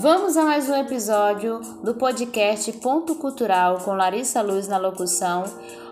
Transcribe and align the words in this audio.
Vamos 0.00 0.36
a 0.36 0.44
mais 0.44 0.68
um 0.68 0.76
episódio 0.76 1.58
do 1.82 1.94
podcast 1.94 2.70
Ponto 2.74 3.14
Cultural 3.16 3.78
com 3.78 3.92
Larissa 3.94 4.42
Luz 4.42 4.68
na 4.68 4.78
locução. 4.78 5.44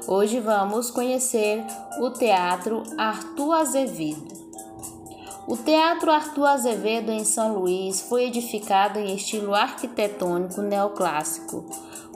Hoje 0.06 0.38
vamos 0.40 0.90
conhecer 0.90 1.64
o 2.00 2.10
Teatro 2.10 2.82
Arthur 2.98 3.54
Azevedo. 3.54 4.28
O 5.48 5.56
Teatro 5.56 6.10
Arthur 6.10 6.46
Azevedo 6.46 7.10
em 7.10 7.24
São 7.24 7.58
Luís 7.58 8.02
foi 8.02 8.26
edificado 8.26 8.98
em 8.98 9.14
estilo 9.14 9.54
arquitetônico 9.54 10.62
neoclássico. 10.62 11.64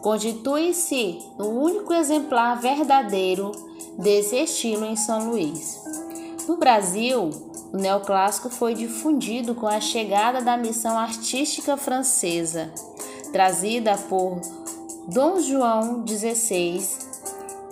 Constitui-se 0.00 1.18
o 1.38 1.46
único 1.46 1.92
exemplar 1.92 2.60
verdadeiro 2.60 3.50
desse 3.98 4.36
estilo 4.36 4.84
em 4.84 4.94
São 4.94 5.30
Luís. 5.30 5.82
No 6.48 6.56
Brasil, 6.56 7.30
o 7.74 7.76
neoclássico 7.76 8.48
foi 8.48 8.74
difundido 8.74 9.54
com 9.54 9.68
a 9.68 9.82
chegada 9.82 10.40
da 10.40 10.56
missão 10.56 10.98
artística 10.98 11.76
francesa, 11.76 12.72
trazida 13.30 13.98
por 14.08 14.40
Dom 15.08 15.40
João 15.40 16.02
XVI 16.06 16.88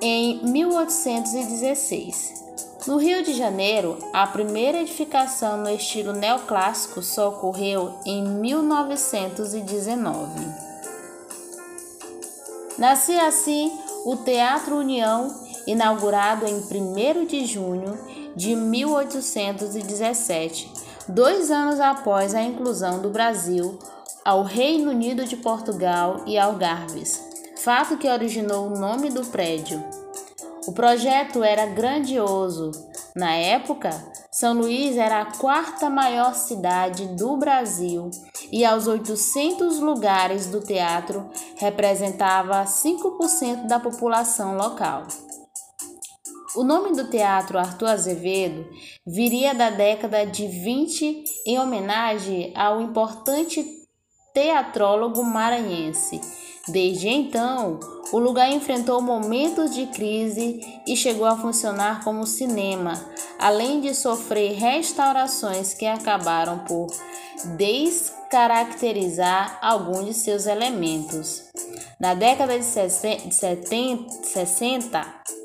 em 0.03 0.45
1816. 0.45 2.35
No 2.87 2.99
Rio 2.99 3.25
de 3.25 3.33
Janeiro, 3.33 3.97
a 4.13 4.27
primeira 4.27 4.83
edificação 4.83 5.57
no 5.57 5.71
estilo 5.71 6.13
neoclássico 6.13 7.03
só 7.03 7.31
ocorreu 7.31 7.95
em 8.05 8.23
1919. 8.23 10.67
Nascia 12.77 13.27
assim 13.27 13.73
o 14.05 14.17
Teatro 14.17 14.77
União, 14.77 15.35
inaugurado 15.67 16.45
em 16.45 16.57
1 16.57 17.25
de 17.25 17.47
junho 17.47 18.26
de 18.37 18.55
1817, 18.55 20.71
dois 21.09 21.51
anos 21.51 21.81
após 21.81 22.35
a 22.35 22.43
inclusão 22.43 23.01
do 23.01 23.09
Brasil 23.09 23.79
ao 24.23 24.43
Reino 24.43 24.91
Unido 24.91 25.25
de 25.25 25.37
Portugal 25.37 26.23
e 26.27 26.37
Algarves, 26.37 27.25
fato 27.59 27.97
que 27.97 28.09
originou 28.09 28.67
o 28.67 28.79
nome 28.79 29.09
do 29.09 29.25
prédio. 29.25 29.83
O 30.67 30.73
projeto 30.73 31.45
era 31.45 31.65
grandioso. 31.65 32.73
Na 33.15 33.35
época, 33.35 33.91
São 34.33 34.53
Luís 34.53 34.97
era 34.97 35.23
a 35.23 35.37
quarta 35.37 35.89
maior 35.89 36.35
cidade 36.35 37.07
do 37.15 37.37
Brasil 37.37 38.11
e 38.53 38.65
aos 38.65 38.87
800 38.87 39.79
lugares 39.79 40.47
do 40.47 40.61
teatro 40.61 41.29
representava 41.57 42.65
5% 42.65 43.67
da 43.67 43.81
população 43.81 44.57
local. 44.57 45.05
O 46.57 46.65
nome 46.65 46.97
do 46.97 47.09
teatro 47.11 47.59
Arthur 47.59 47.91
Azevedo 47.91 48.67
viria 49.07 49.55
da 49.55 49.69
década 49.69 50.25
de 50.25 50.49
20 50.49 51.25
em 51.45 51.61
homenagem 51.61 52.51
ao 52.57 52.81
importante 52.81 53.63
teatrólogo 54.33 55.23
maranhense. 55.23 56.19
Desde 56.67 57.09
então, 57.09 57.79
o 58.11 58.19
lugar 58.19 58.51
enfrentou 58.51 59.03
momentos 59.03 59.75
de 59.75 59.85
crise 59.89 60.59
e 60.87 60.97
chegou 60.97 61.27
a 61.27 61.37
funcionar 61.37 62.03
como 62.03 62.27
cinema, 62.27 63.05
além 63.39 63.83
de 63.83 63.95
sofrer 63.95 64.55
restaurações 64.55 65.75
que 65.75 65.85
acabaram 65.85 66.61
por 66.61 66.87
descaracterizar 67.59 69.59
alguns 69.61 70.07
de 70.07 70.15
seus 70.15 70.47
elementos. 70.47 71.43
Na 72.01 72.15
década 72.15 72.59
de 72.59 72.65
60, 72.65 73.31
60 74.23 75.36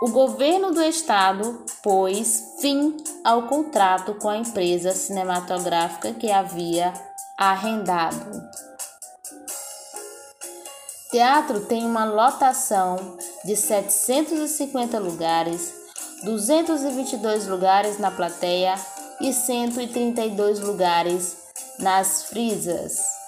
o 0.00 0.10
governo 0.10 0.72
do 0.72 0.82
estado 0.82 1.64
pôs 1.82 2.56
fim 2.60 2.96
ao 3.24 3.44
contrato 3.44 4.14
com 4.14 4.28
a 4.28 4.36
empresa 4.36 4.92
cinematográfica 4.92 6.12
que 6.12 6.30
havia 6.30 6.92
arrendado. 7.38 8.46
Teatro 11.10 11.60
tem 11.60 11.84
uma 11.86 12.04
lotação 12.04 13.16
de 13.44 13.56
750 13.56 14.98
lugares, 14.98 15.72
222 16.24 17.46
lugares 17.46 17.98
na 17.98 18.10
plateia 18.10 18.74
e 19.20 19.32
132 19.32 20.60
lugares 20.60 21.36
nas 21.78 22.24
frisas. 22.24 23.25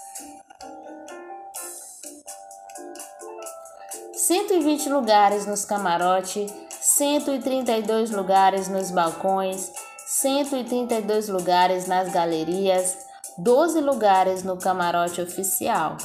120 4.29 4.91
lugares 4.91 5.47
nos 5.47 5.65
camarotes, 5.65 6.53
132 6.83 8.11
lugares 8.11 8.69
nos 8.69 8.91
balcões, 8.91 9.73
132 10.07 11.31
lugares 11.31 11.87
nas 11.87 12.13
galerias, 12.13 12.99
12 13.39 13.81
lugares 13.81 14.43
no 14.43 14.59
camarote 14.59 15.23
oficial. 15.23 15.97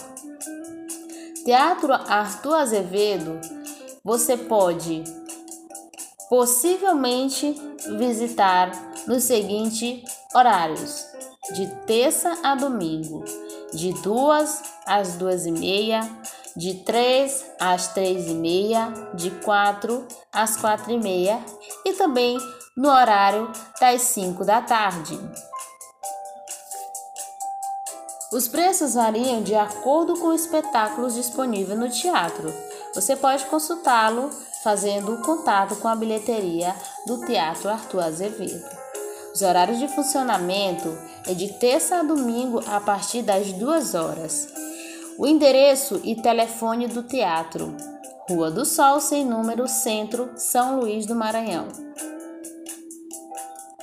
Teatro 1.43 1.91
Arthur 1.91 2.55
Azevedo, 2.55 3.41
você 4.05 4.37
pode 4.37 5.03
possivelmente 6.29 7.61
visitar 7.97 8.71
nos 9.05 9.23
seguintes 9.23 10.01
horários: 10.33 11.05
de 11.53 11.67
terça 11.85 12.37
a 12.41 12.55
domingo, 12.55 13.25
de 13.73 13.91
duas 14.01 14.63
às 14.85 15.15
duas 15.15 15.45
e 15.45 15.51
meia, 15.51 16.09
de 16.55 16.75
3 16.75 17.45
às 17.59 17.87
3 17.93 18.27
e 18.27 18.33
meia, 18.33 18.93
de 19.13 19.31
4 19.31 20.07
às 20.31 20.55
4 20.57 20.91
e 20.91 20.99
meia 20.99 21.39
e 21.85 21.93
também 21.93 22.37
no 22.75 22.89
horário 22.89 23.51
das 23.79 24.01
5 24.01 24.43
da 24.45 24.61
tarde. 24.61 25.19
Os 28.31 28.47
preços 28.47 28.95
variam 28.95 29.43
de 29.43 29.53
acordo 29.53 30.19
com 30.19 30.29
os 30.29 30.41
espetáculos 30.41 31.13
disponíveis 31.13 31.77
no 31.77 31.89
teatro. 31.89 32.51
Você 32.95 33.15
pode 33.15 33.45
consultá-lo 33.45 34.29
fazendo 34.63 35.21
contato 35.21 35.75
com 35.75 35.87
a 35.87 35.95
bilheteria 35.95 36.73
do 37.05 37.23
Teatro 37.25 37.69
Arthur 37.69 38.03
Azevedo. 38.03 38.65
Os 39.33 39.41
horários 39.41 39.77
de 39.77 39.87
funcionamento 39.87 40.97
é 41.27 41.33
de 41.33 41.53
terça 41.53 41.97
a 41.97 42.03
domingo 42.03 42.59
a 42.67 42.79
partir 42.79 43.21
das 43.21 43.51
2 43.51 43.93
horas. 43.93 44.47
O 45.17 45.27
endereço 45.27 46.01
e 46.03 46.15
telefone 46.15 46.87
do 46.87 47.03
teatro: 47.03 47.75
Rua 48.29 48.49
do 48.49 48.65
Sol, 48.65 48.99
sem 48.99 49.25
número, 49.25 49.67
Centro, 49.67 50.31
São 50.35 50.79
Luís 50.79 51.05
do 51.05 51.15
Maranhão. 51.15 51.67